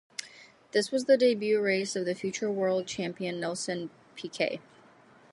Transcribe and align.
This 0.71 0.89
was 0.89 1.05
the 1.05 1.15
debut 1.15 1.61
race 1.61 1.95
of 1.95 2.07
the 2.07 2.15
future 2.15 2.49
world 2.51 2.87
champion 2.87 3.39
Nelson 3.39 3.91
Piquet. 4.15 4.59